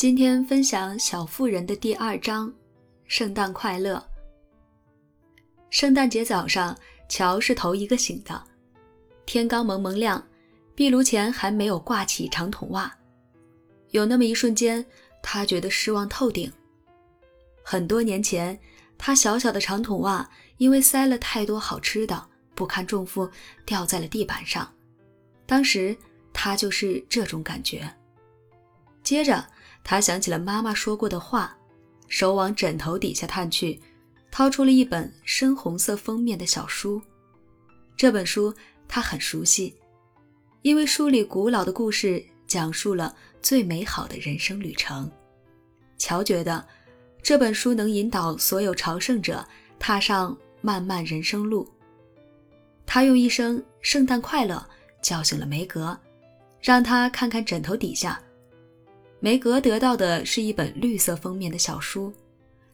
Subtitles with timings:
[0.00, 2.50] 今天分享《小妇人》的第二章，
[3.04, 4.02] 圣诞快乐。
[5.68, 6.74] 圣诞节早上，
[7.06, 8.42] 乔是头一个醒的，
[9.26, 10.26] 天刚蒙蒙亮，
[10.74, 12.90] 壁炉前还没有挂起长筒袜。
[13.90, 14.82] 有那么一瞬间，
[15.22, 16.50] 他觉得失望透顶。
[17.62, 18.58] 很多年前，
[18.96, 20.26] 他小小的长筒袜
[20.56, 23.30] 因为塞了太多好吃的，不堪重负
[23.66, 24.66] 掉在了地板上。
[25.44, 25.94] 当时
[26.32, 27.86] 他就是这种感觉。
[29.02, 29.46] 接着。
[29.82, 31.56] 他想起了妈妈说过的话，
[32.08, 33.80] 手往枕头底下探去，
[34.30, 37.00] 掏出了一本深红色封面的小书。
[37.96, 38.54] 这本书
[38.88, 39.74] 他很熟悉，
[40.62, 45.10] 因为书里古老的故事讲述了最美好的人生旅程。
[45.98, 46.64] 乔觉得
[47.22, 49.46] 这本书能引导所有朝圣者
[49.78, 51.68] 踏上漫漫人生路。
[52.86, 54.66] 他用一声“圣诞快乐”
[55.02, 55.98] 叫醒了梅格，
[56.60, 58.20] 让他看看枕头底下。
[59.20, 62.10] 梅格得到的是一本绿色封面的小书，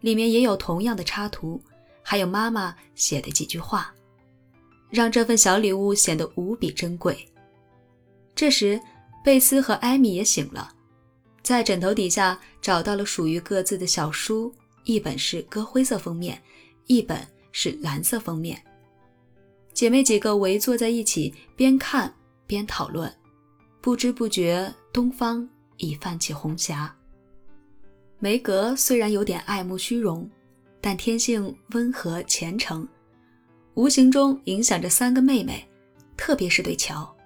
[0.00, 1.62] 里面也有同样的插图，
[2.02, 3.94] 还有妈妈写的几句话，
[4.88, 7.28] 让这份小礼物显得无比珍贵。
[8.34, 8.80] 这时，
[9.22, 10.72] 贝斯和艾米也醒了，
[11.42, 14.50] 在枕头底下找到了属于各自的小书，
[14.84, 16.40] 一本是鸽灰色封面，
[16.86, 17.20] 一本
[17.52, 18.58] 是蓝色封面。
[19.74, 22.10] 姐妹几个围坐在一起，边看
[22.46, 23.14] 边讨论，
[23.82, 25.46] 不知不觉，东方。
[25.80, 26.94] 已泛起红霞。
[28.18, 30.28] 梅格虽然有点爱慕虚荣，
[30.80, 32.86] 但天性温和虔诚，
[33.74, 35.66] 无形中影响着三个妹妹，
[36.16, 37.16] 特别是对乔。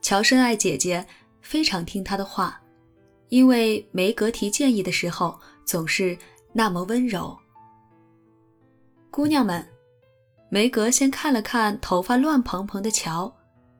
[0.00, 1.06] 乔深爱姐姐，
[1.42, 2.60] 非常听她的话，
[3.28, 6.16] 因为梅格提建议的时候总是
[6.52, 7.38] 那么温柔。
[9.10, 9.64] 姑娘们，
[10.48, 13.32] 梅格先看了看头发乱蓬蓬的乔。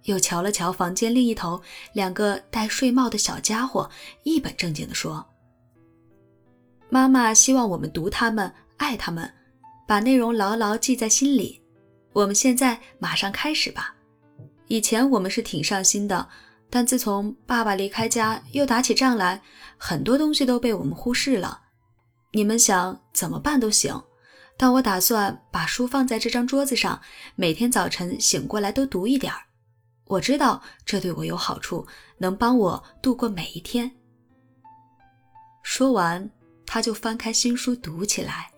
[0.05, 1.61] 又瞧了瞧房间另一头
[1.93, 3.89] 两个戴睡帽的小家伙，
[4.25, 5.25] 一本正经地说
[6.91, 9.33] ：“妈妈希望我们读他们，爱他们，
[9.87, 11.63] 把内容牢牢记在心里。
[12.13, 13.95] 我们现在马上开始吧。
[14.67, 16.29] 以前我们是挺上心的，
[16.69, 19.41] 但自从爸爸离开家，又打起仗来，
[19.77, 21.61] 很多东西都被我们忽视了。
[22.33, 24.03] 你们想怎么办都行，
[24.57, 27.01] 但我打算把书放在这张桌子上，
[27.37, 29.39] 每天早晨醒过来都读一点儿。”
[30.13, 31.87] 我知道这对我有好处，
[32.19, 33.91] 能帮我度过每一天。
[35.63, 36.31] 说完，
[36.67, 38.53] 他就翻开新书读起来。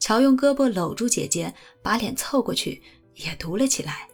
[0.00, 2.82] 乔用胳膊搂住姐姐，把脸凑过去，
[3.14, 4.08] 也读了起来。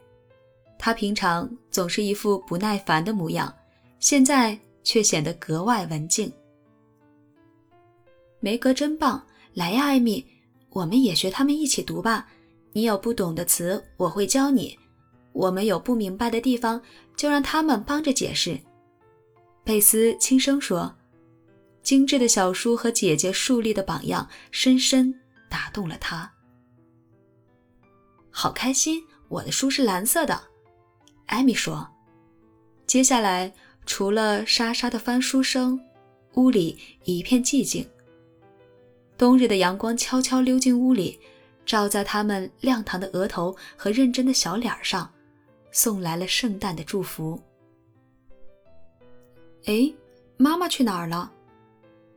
[0.79, 3.51] 他平常总是一副不耐烦的模样，
[3.99, 6.31] 现在却显得格外文静。
[8.39, 10.27] 梅格真棒，来呀，艾米，
[10.69, 12.29] 我们也学他们一起读吧。
[12.75, 14.79] 你有不懂的词，我会教你。
[15.33, 16.81] 我们有不明白的地方，
[17.17, 18.59] 就让他们帮着解释。”
[19.65, 20.97] 贝斯轻声说。
[21.83, 26.31] 精致的小书和姐姐树立的榜样，深深打动了他。
[28.31, 29.03] 好开心！
[29.29, 30.39] 我的书是蓝色的，
[31.27, 31.89] 艾米说。
[32.87, 33.51] 接下来，
[33.87, 35.81] 除了沙沙的翻书声，
[36.35, 37.89] 屋里一片寂静。
[39.17, 41.19] 冬日的阳光悄悄溜进屋里，
[41.65, 45.11] 照在他们亮堂的额头和认真的小脸上。
[45.73, 47.41] 送来了圣诞的祝福。
[49.67, 49.93] 哎，
[50.37, 51.31] 妈妈去哪儿了？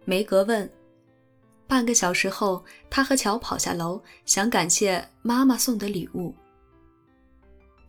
[0.06, 0.69] 梅格问。
[1.66, 6.34] 半个小时后，他和乔跑下楼，想感谢妈妈送的礼物。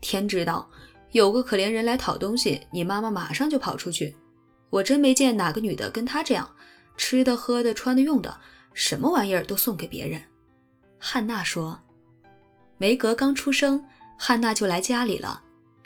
[0.01, 0.69] 天知道，
[1.13, 4.17] 有个可怜人来讨东西，你妈妈马上就跑出去。
[4.71, 6.51] 我真没见哪个女的跟她这样，
[6.97, 8.41] 吃的、喝的、穿的、用的，
[8.73, 10.23] 什么玩意儿都送给别人。
[10.99, 11.79] 汉娜说。
[12.77, 13.85] 梅格刚出生，
[14.19, 15.44] 汉娜就来家里了。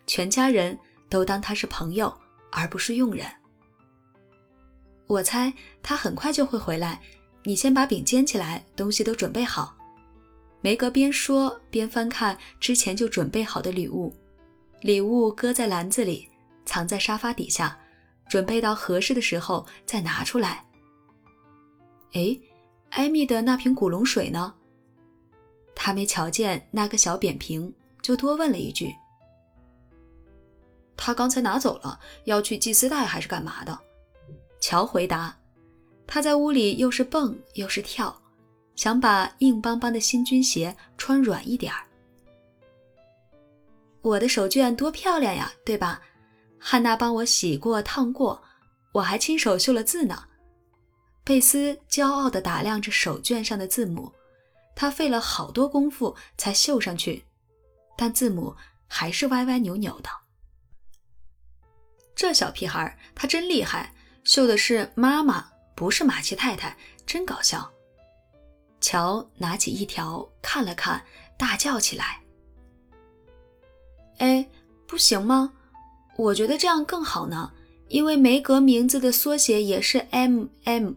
[0.08, 0.76] 全家人
[1.08, 2.12] 都当他是朋友，
[2.50, 3.24] 而不是佣人。
[5.06, 5.52] 我猜
[5.82, 7.00] 他很快就会回来。
[7.44, 9.76] 你先把饼煎起来，东西都准备好。
[10.60, 14.12] 梅格边说边翻看之前就准备好的礼物，
[14.80, 16.28] 礼物搁在篮子里，
[16.66, 17.78] 藏在沙发底下，
[18.28, 20.64] 准备到合适的时候再拿出来。
[22.14, 22.36] 哎，
[22.90, 24.52] 艾米的那瓶古龙水呢？
[25.74, 27.72] 他没瞧见那个小扁瓶，
[28.02, 28.92] 就多问了一句。
[30.98, 33.78] 他刚才拿走了，要去系丝带还是干嘛的？
[34.60, 35.34] 乔回答。
[36.06, 38.20] 他在屋里又是蹦又是跳，
[38.74, 41.86] 想把硬邦邦的新军鞋穿软一点儿。
[44.02, 46.02] 我的手绢多漂亮呀，对吧？
[46.58, 48.42] 汉娜帮我洗过烫过，
[48.92, 50.24] 我还亲手绣了字呢。
[51.22, 54.10] 贝斯骄傲地打量着手绢上的字母，
[54.74, 57.24] 他费了好多功夫才绣上去，
[57.96, 58.56] 但字母
[58.86, 60.08] 还是歪歪扭扭的。
[62.18, 63.94] 这小屁孩，他真厉害，
[64.24, 66.76] 绣的是妈妈不是马奇太太，
[67.06, 67.70] 真搞笑。
[68.80, 71.00] 乔拿起一条看了看，
[71.38, 72.20] 大叫起来
[74.18, 74.44] ：“哎，
[74.84, 75.52] 不行吗？
[76.16, 77.52] 我觉得这样更好呢，
[77.86, 80.94] 因为梅格名字的缩写也是 M M。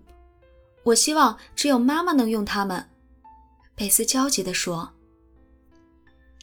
[0.82, 2.90] 我希望只有妈妈能用它们。”
[3.78, 4.92] 贝斯焦急地说：“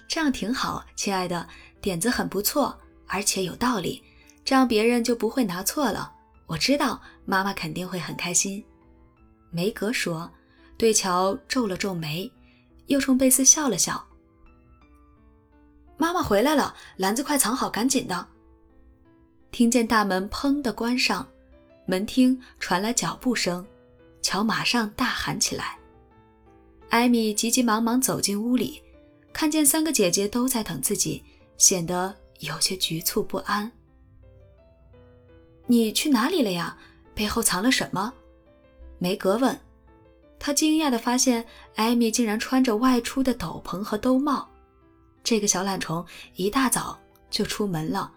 [0.06, 1.48] 这样挺好，亲爱的，
[1.80, 2.78] 点子很不错，
[3.08, 4.04] 而且有道理，
[4.48, 6.10] 这样别人就不会拿错了。
[6.46, 8.64] 我知道妈妈肯定会很开心。”
[9.52, 10.30] 梅格说。
[10.78, 12.30] 对乔皱了皱眉，
[12.86, 14.06] 又冲贝斯笑了笑。
[15.96, 18.28] 妈妈回来了，篮子快藏好，赶紧的。
[19.50, 21.26] 听见大门砰的关上，
[21.84, 23.66] 门厅传来脚步声，
[24.22, 25.76] 乔马上大喊起来。
[26.90, 28.80] 艾米急急忙忙走进屋里，
[29.32, 31.24] 看见三个姐姐都在等自己，
[31.56, 33.68] 显得有些局促不安。
[35.68, 36.76] 你去哪里了呀？
[37.14, 38.12] 背后藏了什么？
[38.98, 39.56] 梅格问。
[40.40, 41.44] 他惊讶地发现，
[41.76, 44.48] 艾米竟然穿着外出的斗篷和兜帽。
[45.22, 46.04] 这个小懒虫
[46.36, 46.98] 一大早
[47.28, 48.10] 就出门了。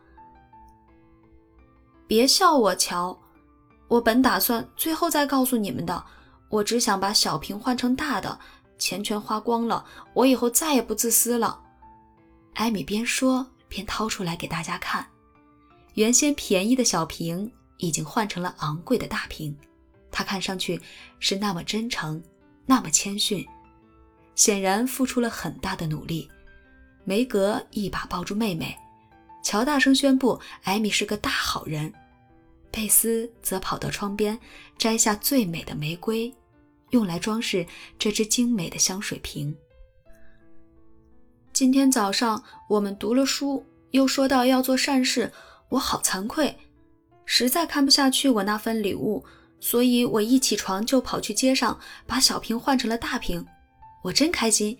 [2.07, 3.19] 别笑我，乔，
[3.87, 6.03] 我本打算最后再告诉你们的。
[6.47, 8.39] 我只想把小瓶换成大的，
[8.77, 9.83] 钱全花光了，
[10.13, 11.59] 我以后再也不自私了。
[12.53, 15.07] 艾米边说边掏出来给大家看，
[16.01, 19.55] 原先便宜的小瓶已经换成了昂贵的大瓶。
[20.09, 20.81] 他看上去
[21.19, 22.19] 是那么真诚，
[22.65, 23.45] 那么谦逊，
[24.33, 26.27] 显然付出了很大的努力。
[27.03, 28.75] 梅格一把抱住妹妹，
[29.43, 31.93] 乔大声宣布艾米是个大好人。
[32.71, 34.39] 贝斯则跑到窗边，
[34.79, 36.33] 摘下最美的玫瑰，
[36.89, 37.63] 用来装饰
[37.99, 39.55] 这只精美的香水瓶。
[41.53, 45.31] 今天早上我们读了书，又说到要做善事，
[45.71, 46.55] 我好惭愧，
[47.25, 49.25] 实在看不下去我那份礼物。
[49.59, 53.45] 所以我一起床就跑去街上，把小瓶换成了大瓶。
[54.03, 54.75] 我真开心，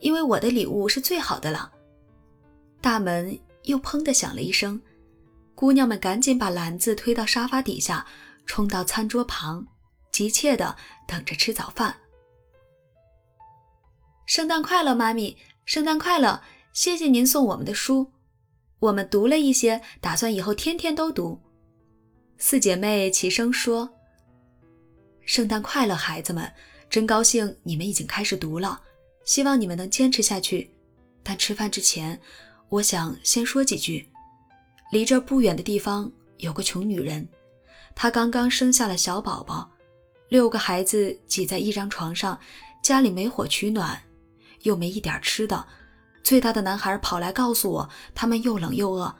[0.00, 1.70] 因为我的礼物是最好的了。
[2.80, 4.82] 大门又砰的响了一声，
[5.54, 8.04] 姑娘们赶紧把篮子推到沙发底下，
[8.44, 9.64] 冲到餐桌旁，
[10.10, 10.76] 急切的
[11.06, 11.96] 等着吃早饭。
[14.26, 15.36] 圣诞快乐，妈咪！
[15.64, 16.42] 圣诞快乐！
[16.72, 18.10] 谢谢您送我们的书，
[18.84, 21.40] 我们读了一些，打算以后天天都读。
[22.36, 23.88] 四姐妹齐声说。
[25.24, 26.52] 圣诞快乐，孩子们！
[26.90, 28.78] 真高兴你们已经开始读了，
[29.24, 30.70] 希望你们能坚持下去。
[31.22, 32.20] 但吃饭之前，
[32.68, 34.06] 我想先说几句。
[34.92, 37.26] 离这不远的地方有个穷女人，
[37.94, 39.70] 她刚刚生下了小宝宝，
[40.28, 42.38] 六个孩子挤在一张床上，
[42.82, 43.98] 家里没火取暖，
[44.64, 45.66] 又没一点吃的。
[46.24, 49.14] 最大的男孩跑来告诉我，他们又冷又饿。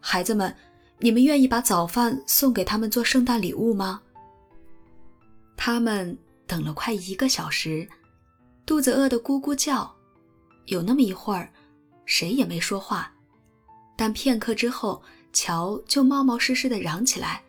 [0.00, 0.52] 孩子们，
[0.98, 4.00] 你们愿意把早饭送给他们做圣诞礼物吗？
[5.56, 6.16] 他们
[6.46, 7.86] 等了快一个小时，
[8.64, 9.94] 肚子饿得咕咕叫。
[10.64, 11.50] 有那么一会儿，
[12.06, 13.12] 谁也没说话。
[13.94, 15.02] 但片刻之后，
[15.32, 17.42] 乔就冒冒失失地嚷起来：“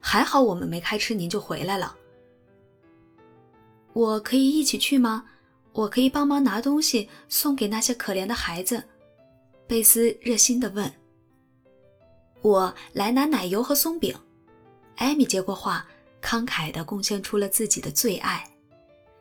[0.00, 1.94] 还好我们没开吃，您就回来了。
[3.92, 5.24] 我可以一起去吗？
[5.76, 8.82] 我可以帮忙拿东西送给那些可怜的孩子。”
[9.68, 10.92] 贝斯热心地问。
[12.42, 14.16] “我来拿奶油和松饼。”
[14.96, 15.86] 艾米接过话。
[16.22, 18.44] 慷慨地贡献出了自己的最爱，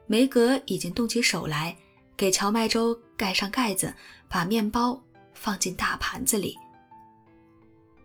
[0.07, 1.77] 梅格已经动起手来，
[2.17, 3.93] 给荞麦粥盖上盖子，
[4.27, 5.00] 把面包
[5.35, 6.57] 放进大盘子里。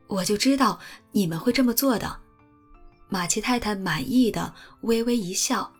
[0.06, 0.78] 我就知道
[1.12, 2.20] 你们会这么做的，
[3.08, 4.52] 马奇太太满意的
[4.82, 5.72] 微微一笑。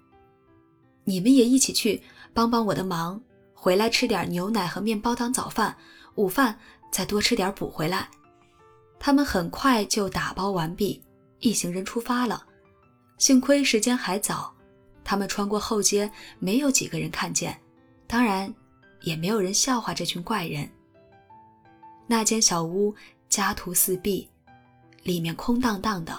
[1.05, 3.21] 你们也一起去帮帮我的忙，
[3.55, 5.77] 回来吃点牛奶和面包当早饭，
[6.15, 6.59] 午饭
[6.91, 8.09] 再多吃点补回来。
[8.99, 11.03] 他们很快就打包完毕，
[11.39, 12.47] 一行人出发了。
[13.19, 14.55] 幸亏时间还早，
[15.05, 17.61] 他们穿过后街，没有几个人看见，
[18.07, 18.53] 当然，
[19.03, 20.69] 也没有人笑话这群怪人。
[22.07, 22.95] 那间小屋
[23.29, 24.27] 家徒四壁，
[25.03, 26.19] 里面空荡荡的，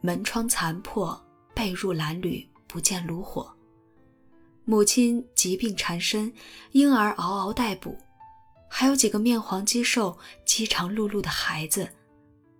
[0.00, 1.16] 门窗残破，
[1.54, 3.53] 被褥褴褛，不见炉火。
[4.64, 6.32] 母亲疾病缠身，
[6.72, 7.98] 婴儿嗷嗷待哺，
[8.70, 11.88] 还有几个面黄肌瘦、饥肠辘辘的孩子，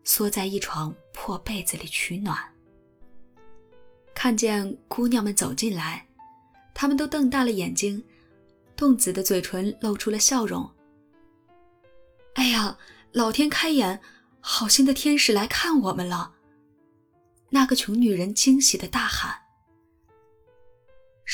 [0.05, 2.39] 缩在一床破被子里取暖。
[4.15, 6.07] 看见姑娘们走进来，
[6.75, 8.05] 他们都瞪大了眼睛，
[8.77, 10.71] 冻紫的嘴唇露出了笑容。
[12.35, 12.77] 哎呀，
[13.13, 14.01] 老天开眼，
[14.41, 16.33] 好心的天使来看我们了！
[17.51, 19.35] 那个穷女人惊喜的大喊：“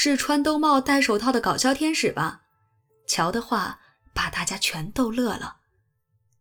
[0.02, 2.40] 是穿兜帽、戴手套的搞笑天使吧？”
[3.06, 3.80] 乔的话
[4.14, 5.58] 把大家全逗乐了。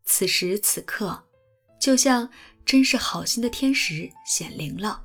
[0.06, 1.26] 此时此刻，
[1.78, 2.30] 就像
[2.66, 5.04] 真是好心的天使显灵了。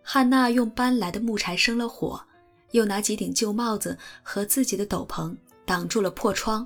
[0.00, 2.24] 汉娜用搬来的木柴生了火，
[2.70, 6.64] 又拿几顶旧帽子和自己的斗篷挡住了破窗。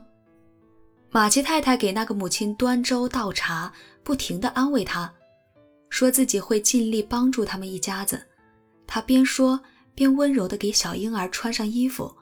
[1.11, 5.11] 马奇太太给那个母亲端粥倒茶，不停地安慰她，
[5.88, 8.26] 说自己会尽力帮助他们一家子。
[8.87, 9.59] 她边说
[9.94, 12.14] 便温柔地给小婴儿穿上衣服，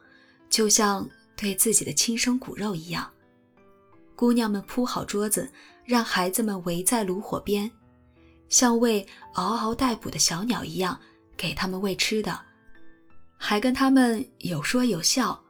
[0.49, 3.11] 就像对自己的亲生骨肉一样。
[4.15, 5.51] 姑娘们铺好桌子，
[5.85, 7.71] 让孩子们围在炉火边，
[8.49, 10.99] 像喂嗷嗷待哺的小鸟一样
[11.37, 12.39] 给他们喂吃的，
[13.37, 15.43] 还跟他们有说有笑。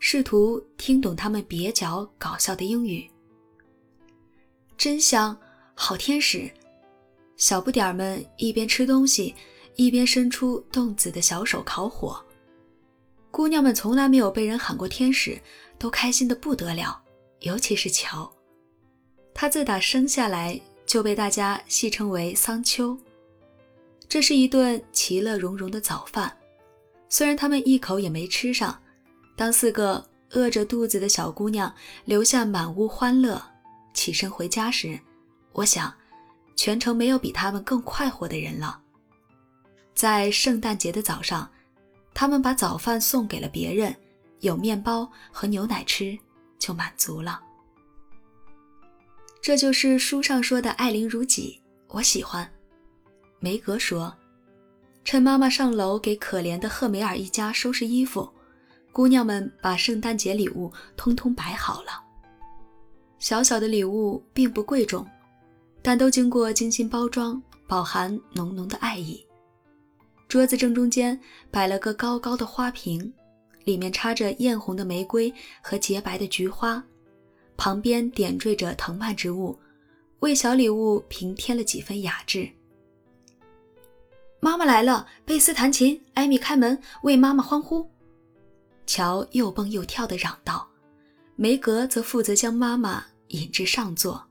[0.00, 3.08] 试图听懂他们蹩脚搞笑的英语，
[4.76, 5.34] 真香，
[5.74, 6.50] 好天使！
[7.38, 9.34] 小不点儿们一边吃东西，
[9.76, 12.22] 一边伸出冻紫的小手烤火。
[13.30, 15.40] 姑娘们从来没有被人喊过天使，
[15.78, 17.00] 都开心的不得了。
[17.40, 18.32] 尤其是乔，
[19.34, 22.96] 他自打生下来就被大家戏称为桑丘。
[24.08, 26.34] 这是一顿其乐融融的早饭，
[27.08, 28.80] 虽然他们一口也没吃上。
[29.36, 33.42] 当四个饿着肚子的小姑娘留下满屋欢乐，
[33.92, 34.98] 起身回家时，
[35.52, 35.92] 我想，
[36.54, 38.80] 全城没有比他们更快活的人了。
[39.94, 41.48] 在圣诞节的早上，
[42.12, 43.94] 他们把早饭送给了别人，
[44.40, 46.18] 有面包和牛奶吃
[46.58, 47.40] 就满足了。
[49.40, 52.50] 这就是书上说的爱邻如己，我喜欢。
[53.38, 54.14] 梅格说，
[55.04, 58.28] 趁妈妈上楼给可怜的赫梅尔一家收拾衣服。
[58.90, 62.02] 姑娘们把圣诞节礼物通通摆好了。
[63.18, 65.06] 小小的礼物并不贵重，
[65.82, 69.26] 但都经过精心包装，饱含浓浓的爱意。
[70.34, 71.16] 桌子正中间
[71.48, 73.14] 摆了个高高的花瓶，
[73.62, 76.84] 里面插着艳红的玫瑰和洁白的菊花，
[77.56, 79.56] 旁边点缀着藤蔓植物，
[80.18, 82.50] 为小礼物平添了几分雅致。
[84.40, 87.88] 妈妈来了，贝斯弹琴，艾米开门，为妈妈欢呼。
[88.86, 90.68] 乔又蹦又跳地嚷道
[91.38, 94.26] ：“梅格则负责将妈妈引至上座。”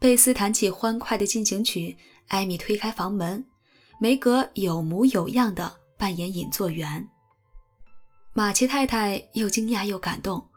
[0.00, 3.46] 贝斯弹起欢快的进行曲，艾米推开房门，
[4.00, 7.06] 梅格有模有样地扮演引座员。
[8.32, 10.48] 马奇太太又惊讶又感动，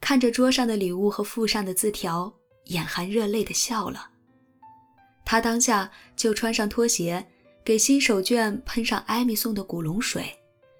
[0.00, 2.32] 看着桌上的礼物和附上的字条，
[2.66, 4.08] 眼含热泪地笑了。
[5.24, 7.26] 她当下就穿上拖鞋，
[7.62, 10.24] 给新手绢喷上艾米送的古龙水。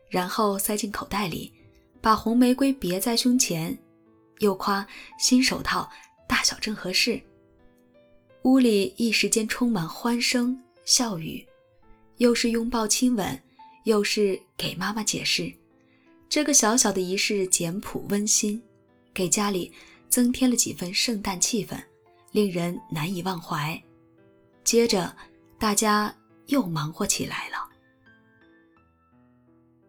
[0.08, 1.52] 然后塞进口袋里，
[2.00, 3.78] 把红玫瑰别在胸前，
[4.40, 4.86] 又夸
[5.18, 5.90] 新手套
[6.26, 7.20] 大小正合适。
[8.42, 11.46] 屋里一时间充满欢声笑语，
[12.22, 13.42] 又是拥抱亲吻，
[13.82, 15.52] 又是给妈妈解释。
[16.28, 18.62] 这个小小的仪式简朴温馨，
[19.12, 19.72] 给家里
[20.08, 21.76] 增添了几分圣诞气氛，
[22.30, 23.76] 令人难以忘怀。
[24.62, 25.12] 接着，
[25.58, 26.14] 大家
[26.46, 27.68] 又忙活起来了。